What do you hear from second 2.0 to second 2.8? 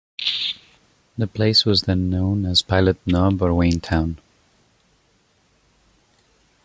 known as